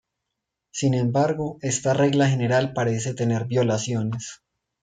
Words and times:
Sin 0.71 0.95
embargo, 0.95 1.59
esta 1.61 1.93
regla 1.93 2.27
general 2.27 2.73
parece 2.73 3.13
tener 3.13 3.45
violaciones. 3.45 4.41